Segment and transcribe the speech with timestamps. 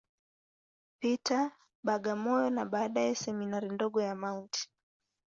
[0.99, 1.45] Peter,
[1.85, 4.53] Bagamoyo, na baadaye Seminari ndogo ya Mt.